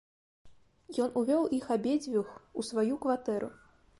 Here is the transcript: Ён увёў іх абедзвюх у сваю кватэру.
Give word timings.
Ён 1.05 1.11
увёў 1.21 1.43
іх 1.59 1.69
абедзвюх 1.77 2.33
у 2.63 2.67
сваю 2.71 2.99
кватэру. 3.07 3.51